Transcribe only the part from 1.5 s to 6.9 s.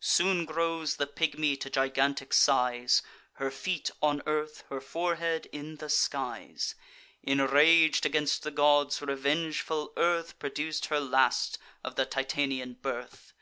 to gigantic size; Her feet on earth, her forehead in the skies.